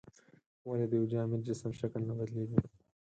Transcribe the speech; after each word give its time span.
ولې 0.67 0.85
د 0.89 0.93
یو 0.99 1.05
جامد 1.11 1.41
جسم 1.47 1.71
شکل 1.79 2.01
نه 2.09 2.13
بدلیږي؟ 2.19 2.59